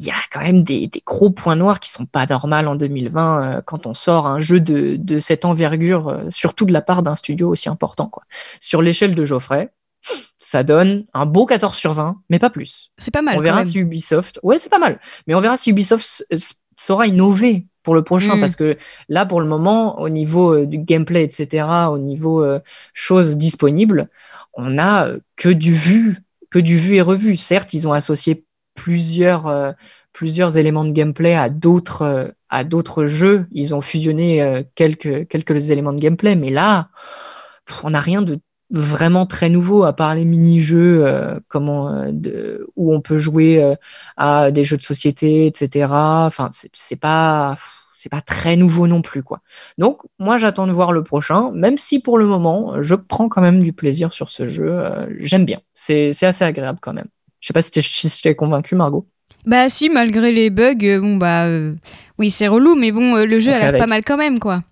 [0.00, 3.42] il y a quand même des, gros points noirs qui sont pas normaux en 2020
[3.58, 7.14] euh, quand on sort un jeu de, cette envergure, euh, surtout de la part d'un
[7.14, 8.10] studio aussi important.
[8.60, 9.70] Sur l'échelle de Geoffrey,
[10.50, 12.90] ça donne un beau 14 sur 20, mais pas plus.
[12.98, 13.34] C'est pas mal.
[13.34, 13.64] on quand verra même.
[13.66, 16.24] si Ubisoft, ouais, c'est pas mal, mais on verra si Ubisoft
[16.76, 18.40] saura innover pour le prochain, Mm.
[18.40, 18.76] parce que
[19.08, 22.58] là, pour le moment, au niveau euh, du gameplay, etc., au niveau euh,
[22.94, 24.08] choses disponibles,
[24.54, 26.18] on a euh, que du vu,
[26.50, 27.36] que du vu et revu.
[27.36, 29.70] Certes, ils ont associé plusieurs, euh,
[30.12, 33.46] plusieurs éléments de gameplay à d'autres, à d'autres jeux.
[33.52, 36.88] Ils ont fusionné quelques, quelques éléments de gameplay, mais là,
[37.84, 42.68] on n'a rien de vraiment très nouveau à part les mini-jeux euh, comment euh, de,
[42.76, 43.74] où on peut jouer euh,
[44.16, 47.56] à des jeux de société etc enfin c'est pas
[47.92, 49.40] c'est pas très nouveau non plus quoi.
[49.76, 53.42] Donc moi j'attends de voir le prochain même si pour le moment je prends quand
[53.42, 54.82] même du plaisir sur ce jeu
[55.18, 55.60] j'aime bien.
[55.74, 57.08] C'est assez agréable quand même.
[57.40, 59.06] Je sais pas si t'es- si je t'ai convaincu Margot.
[59.46, 61.46] Bah si, malgré les bugs, bon bah
[62.18, 64.62] oui c'est relou, mais bon le jeu On a l'air pas mal quand même quoi.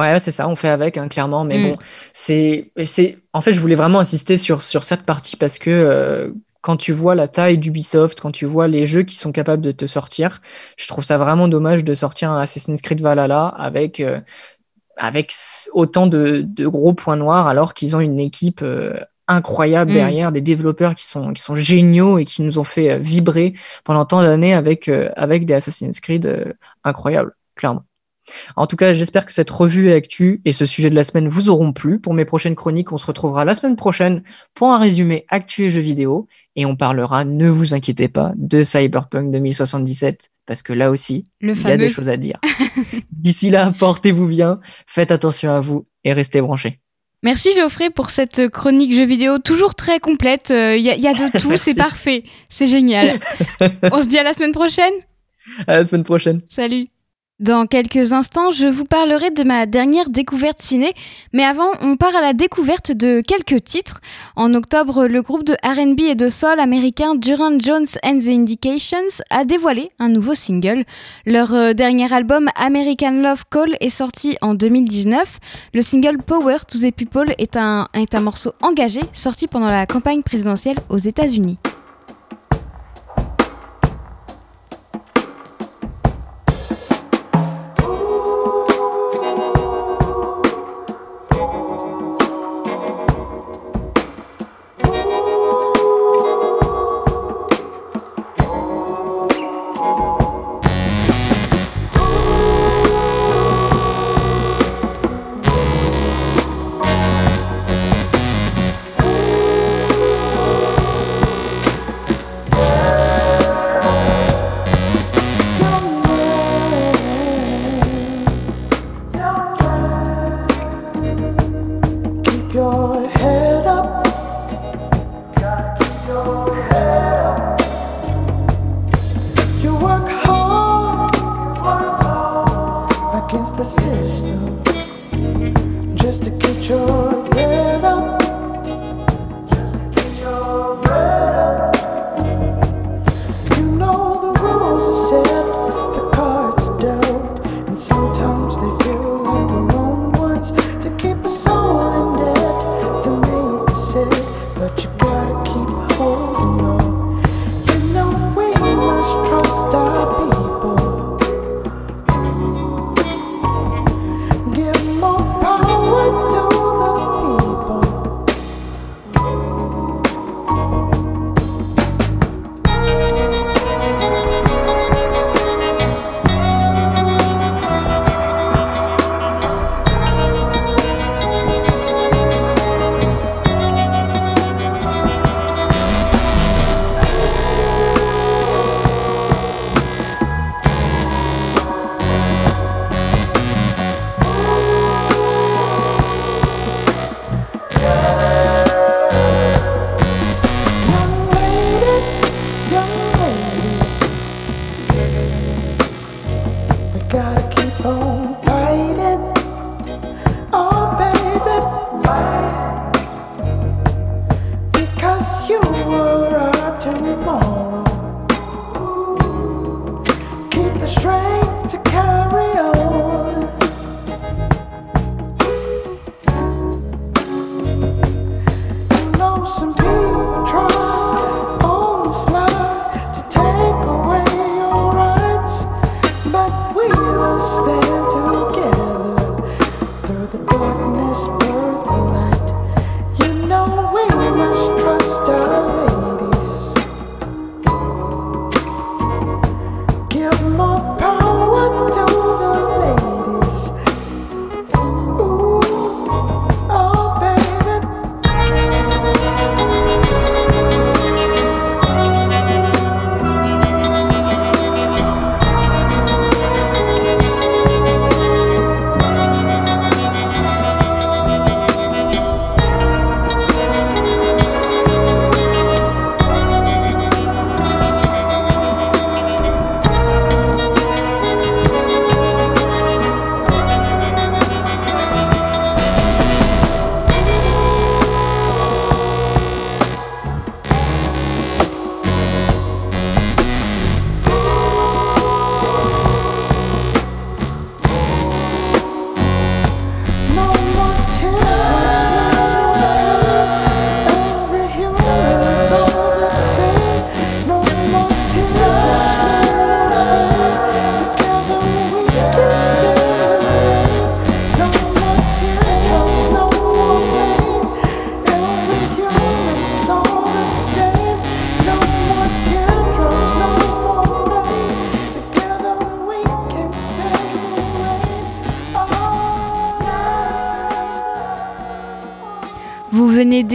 [0.00, 1.44] Ouais, c'est ça, on fait avec, hein, clairement.
[1.44, 1.62] Mais Mm.
[1.72, 1.76] bon,
[2.12, 6.30] c'est, c'est, en fait, je voulais vraiment insister sur, sur cette partie parce que euh,
[6.62, 9.72] quand tu vois la taille d'Ubisoft, quand tu vois les jeux qui sont capables de
[9.72, 10.40] te sortir,
[10.78, 14.20] je trouve ça vraiment dommage de sortir un Assassin's Creed Valhalla avec, euh,
[14.96, 15.32] avec
[15.72, 19.94] autant de, de gros points noirs alors qu'ils ont une équipe euh, incroyable Mm.
[19.94, 24.04] derrière, des développeurs qui sont, qui sont géniaux et qui nous ont fait vibrer pendant
[24.06, 27.84] tant d'années avec, euh, avec des Assassin's Creed incroyables, clairement.
[28.56, 31.28] En tout cas, j'espère que cette revue et actu et ce sujet de la semaine
[31.28, 31.98] vous auront plu.
[31.98, 34.22] Pour mes prochaines chroniques, on se retrouvera la semaine prochaine
[34.54, 36.26] pour un résumé actu et jeux vidéo.
[36.56, 41.48] Et on parlera, ne vous inquiétez pas, de Cyberpunk 2077, parce que là aussi, il
[41.48, 42.40] y a des choses à dire.
[43.12, 46.80] D'ici là, portez-vous bien, faites attention à vous et restez branchés.
[47.22, 50.50] Merci Geoffrey pour cette chronique jeux vidéo toujours très complète.
[50.50, 53.20] Euh, il y, a de tout, c'est parfait, c'est génial.
[53.92, 54.92] on se dit à la semaine prochaine.
[55.66, 56.40] À la semaine prochaine.
[56.48, 56.84] Salut.
[57.40, 60.92] Dans quelques instants, je vous parlerai de ma dernière découverte ciné,
[61.32, 64.02] mais avant, on part à la découverte de quelques titres.
[64.36, 69.22] En octobre, le groupe de RB et de soul américain Duran Jones and the Indications
[69.30, 70.84] a dévoilé un nouveau single.
[71.24, 75.38] Leur euh, dernier album American Love Call est sorti en 2019.
[75.72, 79.86] Le single Power to the People est un, est un morceau engagé sorti pendant la
[79.86, 81.56] campagne présidentielle aux États-Unis.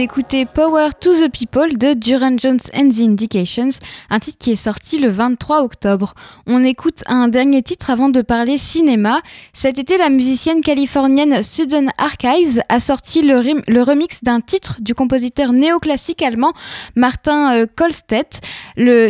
[0.06, 3.70] D'écouter Power to the People de Duran Jones and the Indications,
[4.08, 6.14] un titre qui est sorti le 23 octobre.
[6.46, 9.20] On écoute un dernier titre avant de parler cinéma.
[9.52, 15.52] Cet été, la musicienne californienne Sudden Archives a sorti le, remix d'un titre du compositeur
[15.52, 16.52] néoclassique allemand
[16.94, 17.66] Martin euh.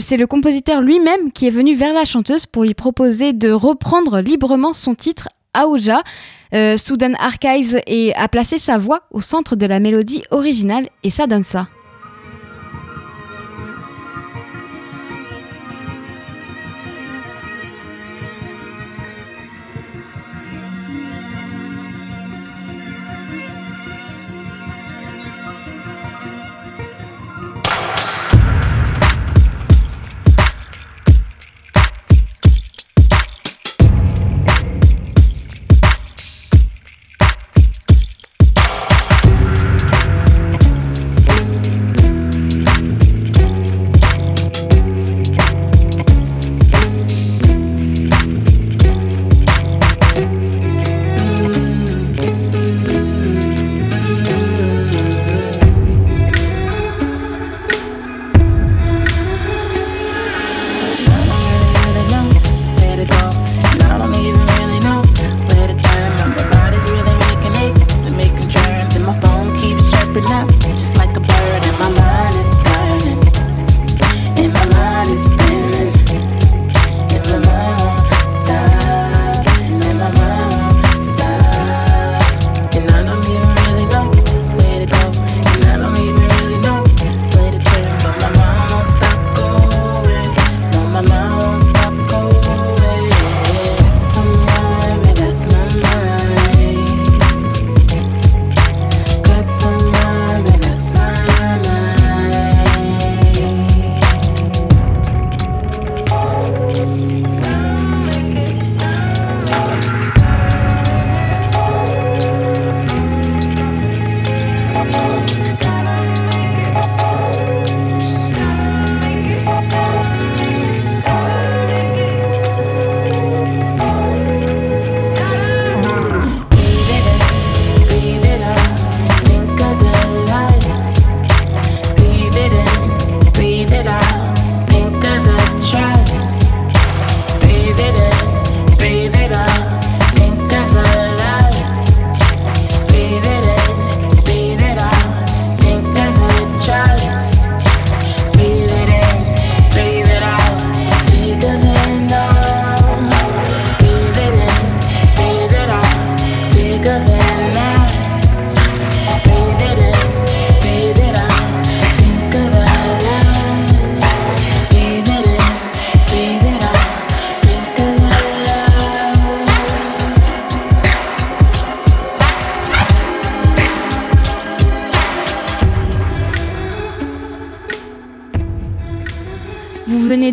[0.01, 4.20] C'est le compositeur lui-même qui est venu vers la chanteuse pour lui proposer de reprendre
[4.20, 6.00] librement son titre Aouja.
[6.54, 11.11] Euh, Sudan Archives et a placé sa voix au centre de la mélodie originale et
[11.11, 11.62] ça donne ça.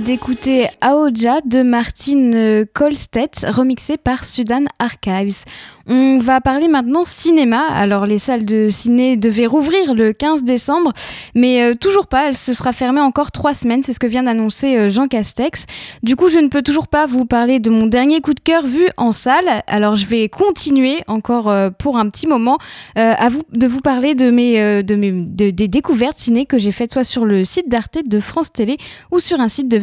[0.04, 5.46] D'écouter Aoja de Martine Kolstedt, remixé par Sudan Archives.
[5.86, 7.66] On va parler maintenant cinéma.
[7.68, 10.94] Alors les salles de ciné devaient rouvrir le 15 décembre,
[11.36, 12.30] mais euh, toujours pas.
[12.30, 13.84] Elle se sera fermée encore trois semaines.
[13.84, 15.66] C'est ce que vient d'annoncer euh, Jean Castex.
[16.02, 18.66] Du coup, je ne peux toujours pas vous parler de mon dernier coup de cœur
[18.66, 19.62] vu en salle.
[19.68, 22.58] Alors je vais continuer encore euh, pour un petit moment
[22.96, 26.94] à vous, de vous parler de mes, de mes des découvertes ciné que j'ai faites
[26.94, 28.76] soit sur le site d'Arte de France Télé
[29.12, 29.78] ou sur un site de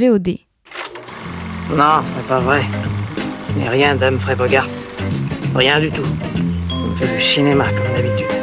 [1.77, 2.63] Non, c'est pas vrai.
[3.57, 4.69] Il rien d'Humphrey Bogart.
[5.55, 6.07] Rien du tout.
[6.73, 8.40] On fait du cinéma comme d'habitude.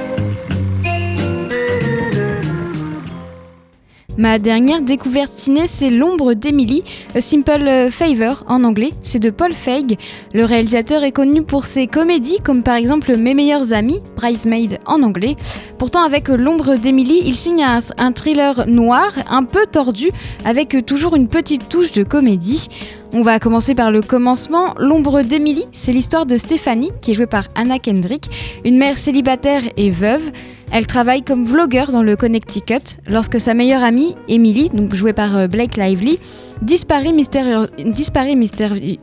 [4.18, 6.82] Ma dernière découverte ciné, c'est L'ombre d'Emily,
[7.14, 8.90] A Simple Favor en anglais.
[9.04, 9.96] C'est de Paul Feig.
[10.34, 15.04] Le réalisateur est connu pour ses comédies, comme par exemple Mes meilleurs amis, Bridesmaid en
[15.04, 15.34] anglais.
[15.78, 20.10] Pourtant, avec L'ombre d'Emily, il signe un, un, thriller noir, un peu tordu,
[20.44, 22.70] avec toujours une petite touche de comédie.
[23.14, 24.74] On va commencer par le commencement.
[24.80, 28.26] L'ombre d'Emily, c'est l'histoire de Stéphanie, qui est jouée par Anna Kendrick,
[28.66, 30.32] une mère célibataire et veuve.
[30.72, 35.48] Elle travaille comme vlogueur dans le Connecticut lorsque sa meilleure amie, Emily, jouée par euh,
[35.48, 36.20] Blake Lively,
[36.62, 37.14] Disparaît,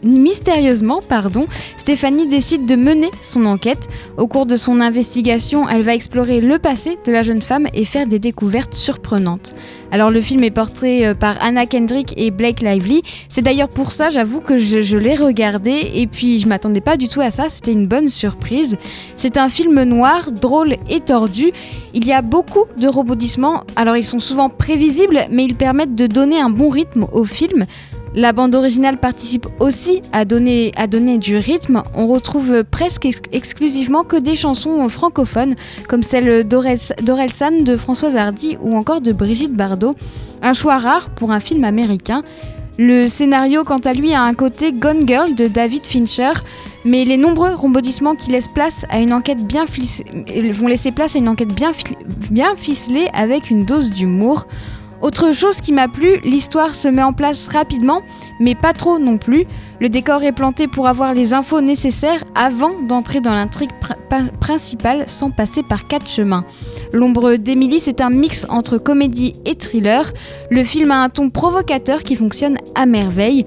[0.03, 1.47] mystérieusement, pardon,
[1.77, 3.87] Stéphanie décide de mener son enquête.
[4.19, 7.85] Au cours de son investigation, elle va explorer le passé de la jeune femme et
[7.85, 9.53] faire des découvertes surprenantes.
[9.93, 13.03] Alors le film est porté euh, par Anna Kendrick et Blake Lively.
[13.29, 16.97] C'est d'ailleurs pour ça, j'avoue que je, je l'ai regardé et puis je m'attendais pas
[16.97, 17.49] du tout à ça.
[17.49, 18.77] C'était une bonne surprise.
[19.17, 21.51] C'est un film noir, drôle et tordu.
[21.95, 23.65] Il y a beaucoup de rebondissements.
[23.77, 27.67] Alors ils sont souvent prévisibles, mais ils permettent de donner un bon rythme au film.
[28.17, 30.71] La bande originale participe aussi à donner,
[31.19, 31.83] du rythme.
[31.97, 35.57] On retrouve presque ex- exclusivement que des chansons francophones,
[35.89, 39.91] comme celle d'Orel- d'Orelsan de Françoise Hardy ou encore de Brigitte Bardot.
[40.43, 42.23] Un choix rare pour un film américain.
[42.77, 46.33] Le scénario, quant à lui, a un côté Gone Girl de David Fincher,
[46.85, 50.03] mais les nombreux rebondissements qui laissent place à une enquête bien flis-
[50.53, 54.47] vont laisser place à une enquête bien ficelée avec une dose d'humour.
[55.05, 58.01] Autre chose qui m'a plu, l'histoire se met en place rapidement,
[58.41, 59.43] mais pas trop non plus.
[59.79, 64.33] Le décor est planté pour avoir les infos nécessaires avant d'entrer dans l'intrigue pr- pa-
[64.41, 66.47] principale sans passer par quatre chemins.
[66.95, 70.11] L'ombre d'Emily, c'est un mix entre comédie et thriller.
[70.51, 73.45] Le film a un ton provocateur qui fonctionne à merveille.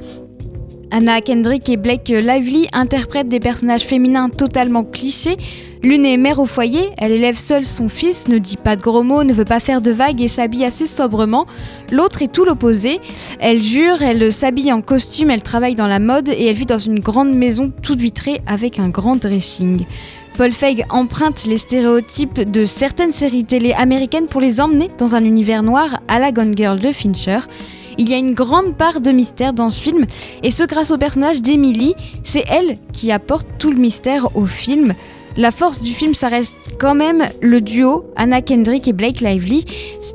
[0.89, 5.35] Anna Kendrick et Blake Lively interprètent des personnages féminins totalement clichés.
[5.83, 9.03] L'une est mère au foyer, elle élève seule son fils, ne dit pas de gros
[9.03, 11.45] mots, ne veut pas faire de vagues et s'habille assez sobrement.
[11.91, 12.99] L'autre est tout l'opposé.
[13.39, 16.77] Elle jure, elle s'habille en costume, elle travaille dans la mode et elle vit dans
[16.77, 19.85] une grande maison toute vitrée avec un grand dressing.
[20.38, 25.23] Paul Feig emprunte les stéréotypes de certaines séries télé américaines pour les emmener dans un
[25.23, 27.39] univers noir à la Gone Girl de Fincher.
[27.97, 30.05] Il y a une grande part de mystère dans ce film,
[30.43, 31.93] et ce grâce au personnage d'Emily,
[32.23, 34.93] c'est elle qui apporte tout le mystère au film.
[35.35, 39.65] La force du film, ça reste quand même le duo Anna Kendrick et Blake Lively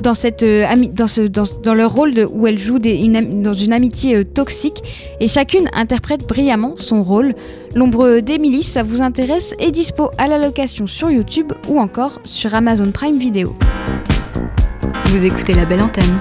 [0.02, 4.82] dans, euh, leur rôle de- où elles jouent dans une amitié euh, toxique
[5.20, 7.34] et chacune interprète brillamment son rôle.
[7.76, 12.52] L'ombre d'Emily, ça vous intéresse, est dispo à la location sur YouTube ou encore sur
[12.56, 13.54] Amazon Prime Video.
[15.06, 16.18] Vous écoutez la belle antenne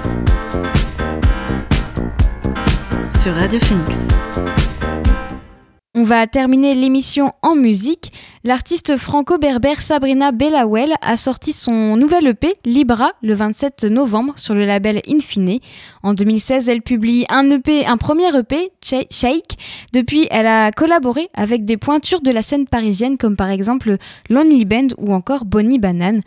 [5.94, 8.12] On va terminer l'émission en musique.
[8.44, 14.66] L'artiste franco-berbère Sabrina Bellawel a sorti son nouvel EP Libra le 27 novembre sur le
[14.66, 15.60] label Infine.
[16.02, 19.56] En 2016, elle publie un un premier EP, Shake.
[19.94, 23.98] Depuis, elle a collaboré avec des pointures de la scène parisienne comme par exemple
[24.32, 26.22] Lonely Band ou encore Bonnie Banane.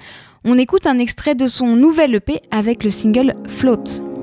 [0.44, 4.13] On écoute un extrait de son nouvel EP avec le single Float.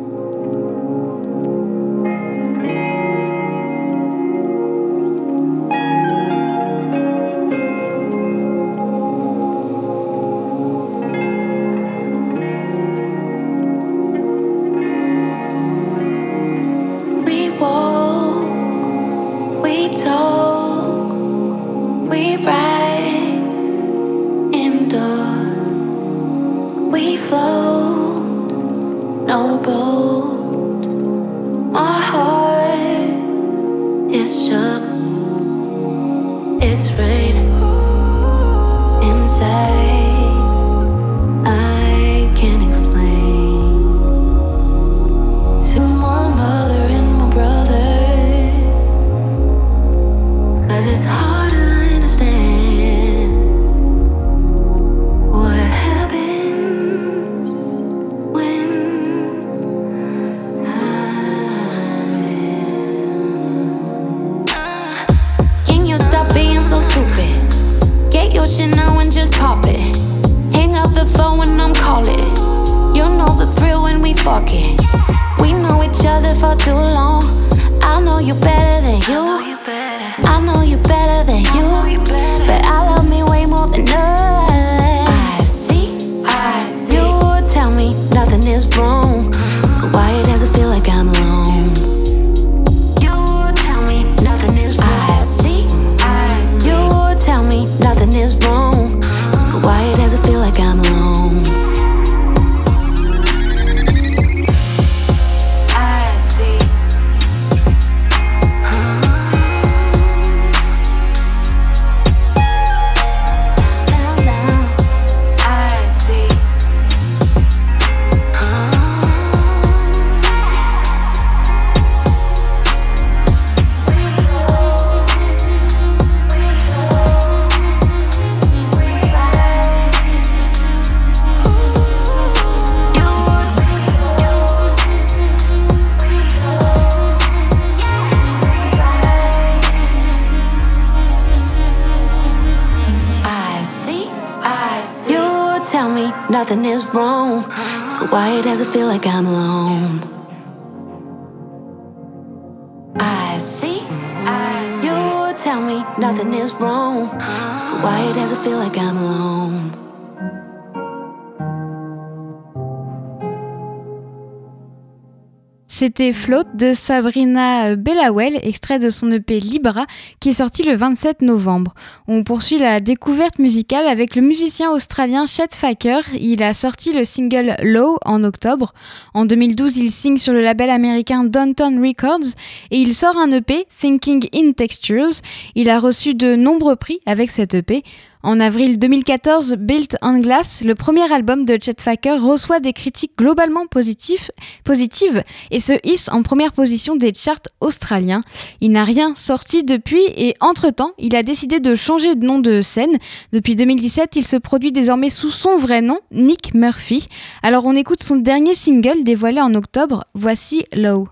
[165.81, 169.87] C'était Float de Sabrina Bellawell, extrait de son EP Libra,
[170.19, 171.73] qui est sorti le 27 novembre.
[172.07, 176.01] On poursuit la découverte musicale avec le musicien australien Chet Faker.
[176.13, 178.75] Il a sorti le single Low en octobre.
[179.15, 182.35] En 2012, il signe sur le label américain Downtown Records
[182.69, 185.21] et il sort un EP, Thinking in Textures.
[185.55, 187.81] Il a reçu de nombreux prix avec cet EP.
[188.23, 193.17] En avril 2014, Built on Glass, le premier album de Chet Faker, reçoit des critiques
[193.17, 198.21] globalement positives et se hisse en première position des charts australiens.
[198.59, 202.61] Il n'a rien sorti depuis et entre-temps, il a décidé de changer de nom de
[202.61, 202.97] scène.
[203.31, 207.07] Depuis 2017, il se produit désormais sous son vrai nom, Nick Murphy.
[207.41, 211.07] Alors on écoute son dernier single dévoilé en octobre, voici Low.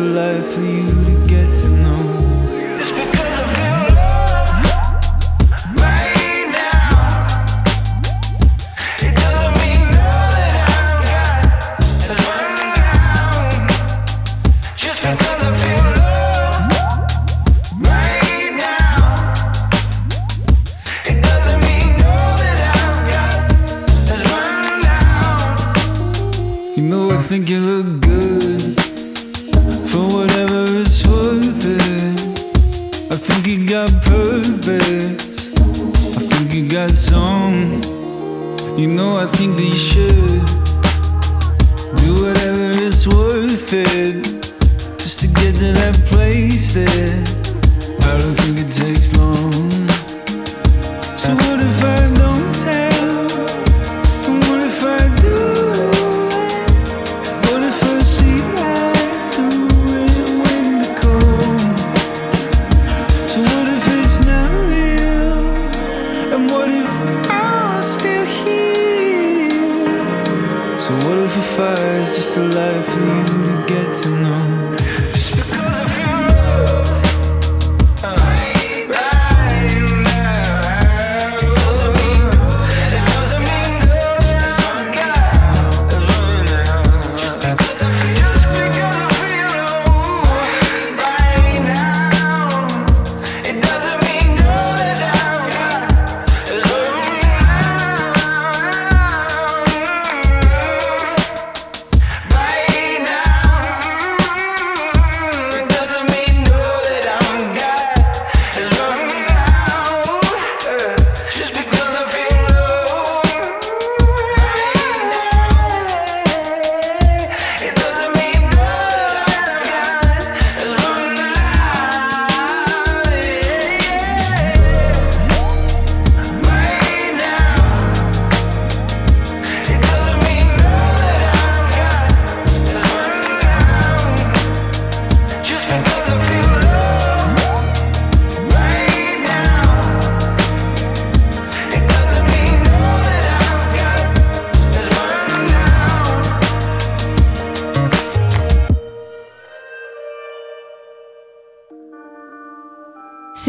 [0.00, 1.79] life for you to get to know.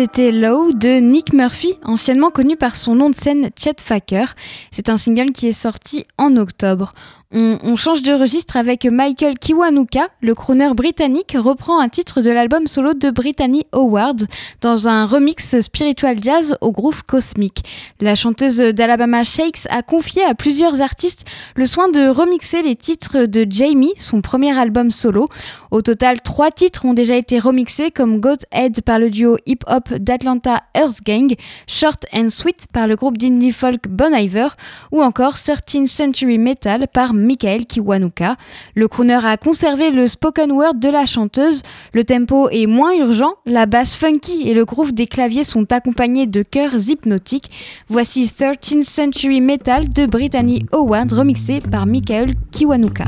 [0.04, 4.34] C'était Low de Nick Murphy, anciennement connu par son nom de scène Chet Faker.
[4.72, 6.90] C'est un single qui est sorti en octobre.
[7.34, 12.30] On, on change de registre avec Michael Kiwanuka, le crooner britannique reprend un titre de
[12.30, 14.26] l'album solo de Brittany Howard
[14.60, 17.64] dans un remix spiritual jazz au groove cosmique.
[18.02, 21.26] La chanteuse d'Alabama Shakes a confié à plusieurs artistes
[21.56, 25.26] le soin de remixer les titres de Jamie, son premier album solo.
[25.72, 29.94] Au total, trois titres ont déjà été remixés comme Goat Head par le duo hip-hop
[29.94, 31.34] d'Atlanta Earth Gang,
[31.66, 34.50] Short and Sweet par le groupe d'indie folk Bon Iver
[34.92, 38.36] ou encore 13th Century Metal par Michael Kiwanuka.
[38.76, 41.62] Le crooner a conservé le spoken word de la chanteuse.
[41.94, 46.28] Le tempo est moins urgent, la basse funky et le groove des claviers sont accompagnés
[46.28, 47.50] de chœurs hypnotiques.
[47.88, 53.06] Voici 13th Century Metal de Brittany Howard remixé par Michael Kiwanuka.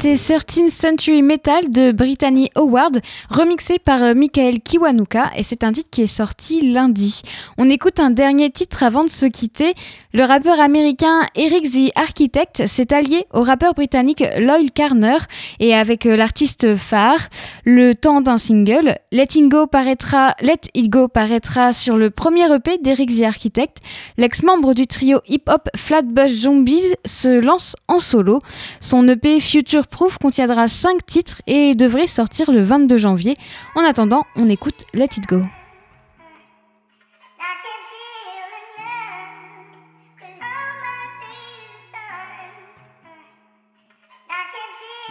[0.00, 5.72] C'était 13th Century Metal de Brittany Howard, remixé par euh, Michael Kiwanuka, et c'est un
[5.72, 7.22] titre qui est sorti lundi.
[7.56, 9.72] On écoute un dernier titre avant de se quitter.
[10.12, 15.16] Le rappeur américain Eric the Architect s'est allié au rappeur britannique Loyal Carner,
[15.58, 17.28] et avec euh, l'artiste phare,
[17.64, 22.52] le temps d'un single, Let It Go paraîtra, Let It Go paraîtra sur le premier
[22.52, 23.78] EP d'Eric the Architect.
[24.18, 28.40] L'ex-membre du trio hip-hop Flatbush Zombies se lance en solo.
[28.80, 33.36] Son EP Future Proof contiendra 5 titres et devrait sortir le 22 janvier.
[33.74, 35.42] En attendant, on écoute Let It Go.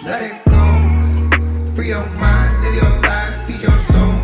[0.03, 1.74] Let it go.
[1.76, 4.15] Free your mind, live your life, feed your soul.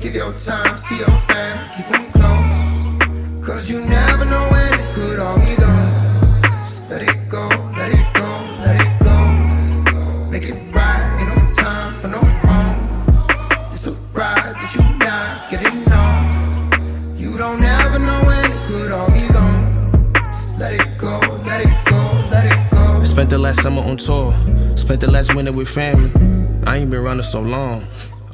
[0.00, 3.44] Give your time, see your fam, keep them close.
[3.44, 4.55] Cause you never know
[23.16, 24.34] Spent the last summer on tour.
[24.76, 26.10] Spent the last winter with family.
[26.66, 27.82] I ain't been running so long.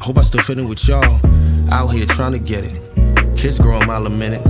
[0.00, 1.20] I hope I still fit in with y'all.
[1.70, 3.36] Out here trying to get it.
[3.36, 4.42] Kids grow a mile a minute.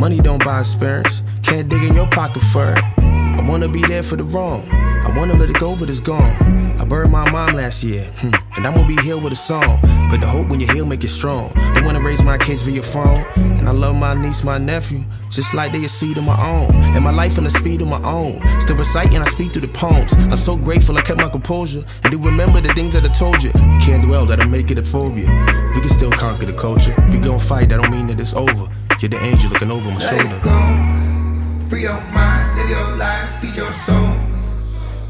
[0.00, 1.22] Money don't buy experience.
[1.44, 2.82] Can't dig in your pocket for it.
[2.98, 4.64] I wanna be there for the wrong.
[4.72, 6.76] I wanna let it go, but it's gone.
[6.80, 9.78] I buried my mom last year, hmm, and I'm gonna be here with a song.
[10.10, 11.52] But the hope when you heal make it strong.
[11.54, 13.24] I wanna raise my kids via phone,
[13.60, 16.74] and I love my niece, my nephew, just like they a seed of my own.
[16.94, 18.40] And my life in the speed of my own.
[18.60, 20.12] Still reciting, I speak through the poems.
[20.14, 23.42] I'm so grateful I kept my composure, and do remember the things that I told
[23.42, 23.50] you.
[23.50, 25.28] You can't dwell, that'll make it a phobia.
[25.74, 26.94] We can still conquer the culture.
[27.10, 28.68] We gon' fight, that don't mean that it's over.
[29.00, 30.36] You're the angel looking over my Let shoulder.
[30.36, 31.68] it go.
[31.68, 34.16] Free your mind, live your life, feed your soul.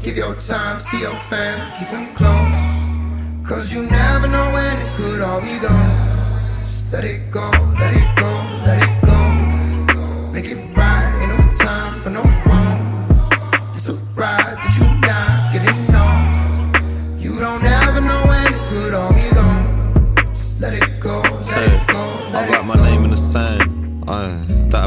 [0.03, 3.47] Give your time, see your fam, keep them close.
[3.47, 6.65] Cause you never know when it could all be gone.
[6.65, 7.49] Just let it go,
[7.79, 8.30] let it go,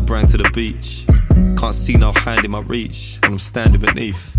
[0.05, 1.07] I bring to the beach.
[1.59, 4.37] Can't see no hand in my reach, and I'm standing beneath.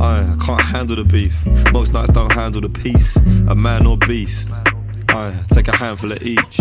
[0.00, 1.44] Aye, I can't handle the beef.
[1.74, 3.16] Most nights don't handle the peace.
[3.48, 4.50] A man or beast.
[5.10, 6.58] Aye, take a handful of each.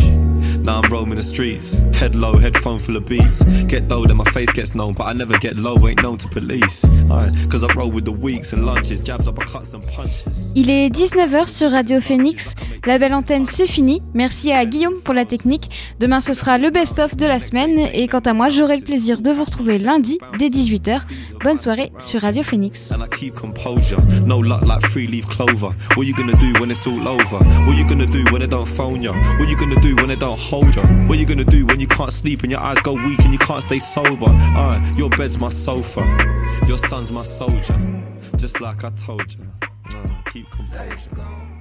[0.66, 3.44] Now I'm roaming the streets, head low, headphone full of beats.
[3.68, 6.86] Get then my face gets known, but I never get low, ain't known to police.
[7.12, 10.24] Aye, cause I roll with the weeks and lunches, jabs, uppercuts and punches.
[10.56, 12.54] Il est 19h sur Radio Phoenix.
[12.86, 14.02] La belle antenne, c'est fini.
[14.14, 15.70] Merci à Guillaume pour la technique.
[16.00, 17.78] Demain, ce sera le best-of de la semaine.
[17.94, 21.02] Et quant à moi, j'aurai le plaisir de vous retrouver lundi dès 18h.
[21.44, 22.92] Bonne soirée sur Radio Phoenix.
[22.92, 24.00] and I keep composure.
[24.26, 25.72] No luck like three leaf clover.
[25.96, 27.38] What you gonna do when it's all over?
[27.66, 29.12] What you gonna do when they don't phone ya?
[29.40, 30.84] What you gonna do when they don't hold ya?
[31.08, 33.40] What you gonna do when you can't sleep and your eyes go weak and you
[33.40, 34.28] can't stay sober?
[34.30, 36.02] Uh, your bed's my sofa,
[36.68, 37.78] your son's my soldier.
[38.36, 39.48] Just like I told you.
[39.64, 41.53] Uh, keep composure.